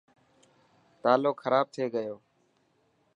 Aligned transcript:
تالو 1.01 1.31
خراب 1.41 1.65
ٿي 1.73 1.83
گيو. 1.93 2.15